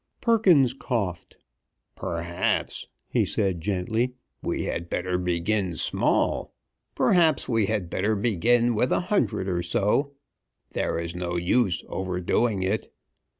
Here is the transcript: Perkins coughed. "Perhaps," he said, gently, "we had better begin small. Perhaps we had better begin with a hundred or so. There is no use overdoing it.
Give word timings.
Perkins 0.19 0.73
coughed. 0.73 1.37
"Perhaps," 1.95 2.87
he 3.07 3.23
said, 3.23 3.61
gently, 3.61 4.15
"we 4.41 4.63
had 4.63 4.89
better 4.89 5.15
begin 5.19 5.75
small. 5.75 6.55
Perhaps 6.95 7.47
we 7.47 7.67
had 7.67 7.87
better 7.87 8.15
begin 8.15 8.73
with 8.73 8.91
a 8.91 9.01
hundred 9.11 9.47
or 9.47 9.61
so. 9.61 10.13
There 10.71 10.97
is 10.97 11.13
no 11.15 11.35
use 11.35 11.83
overdoing 11.87 12.63
it. 12.63 12.91